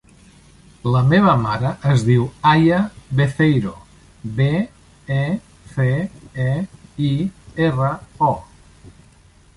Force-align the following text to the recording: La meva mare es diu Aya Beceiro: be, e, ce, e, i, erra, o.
La 0.93 1.01
meva 1.09 1.33
mare 1.41 1.73
es 1.91 2.05
diu 2.07 2.23
Aya 2.53 2.79
Beceiro: 3.19 3.73
be, 4.41 4.49
e, 5.17 5.21
ce, 5.75 5.87
e, 6.47 6.51
i, 7.09 7.11
erra, 7.69 7.93
o. 8.33 8.33